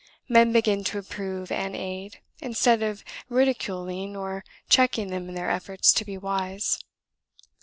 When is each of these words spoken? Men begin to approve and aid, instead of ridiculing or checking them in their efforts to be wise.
Men 0.27 0.51
begin 0.51 0.83
to 0.85 0.97
approve 0.97 1.51
and 1.51 1.75
aid, 1.75 2.21
instead 2.41 2.81
of 2.81 3.03
ridiculing 3.29 4.15
or 4.17 4.43
checking 4.67 5.09
them 5.11 5.29
in 5.29 5.35
their 5.35 5.51
efforts 5.51 5.93
to 5.93 6.03
be 6.03 6.17
wise. 6.17 6.79